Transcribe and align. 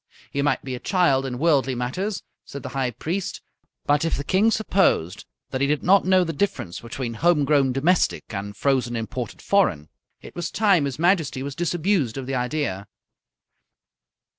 He 0.31 0.41
might 0.41 0.63
be 0.63 0.73
a 0.73 0.79
child 0.79 1.27
in 1.27 1.37
worldly 1.37 1.75
matters, 1.75 2.23
said 2.43 2.63
the 2.63 2.69
High 2.73 2.89
Priest, 2.89 3.39
but 3.85 4.03
if 4.03 4.17
the 4.17 4.23
King 4.23 4.49
supposed 4.49 5.25
that 5.51 5.61
he 5.61 5.67
did 5.67 5.83
not 5.83 6.05
know 6.07 6.23
the 6.23 6.33
difference 6.33 6.79
between 6.79 7.13
home 7.13 7.45
grown 7.45 7.71
domestic 7.71 8.23
and 8.33 8.57
frozen 8.57 8.95
imported 8.95 9.43
foreign, 9.43 9.89
it 10.19 10.35
was 10.35 10.49
time 10.49 10.85
his 10.85 10.97
Majesty 10.97 11.43
was 11.43 11.53
disabused 11.53 12.17
of 12.17 12.25
the 12.25 12.33
idea. 12.33 12.87